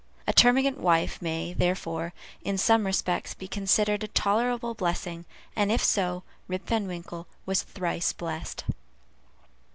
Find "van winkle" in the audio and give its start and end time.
6.65-7.27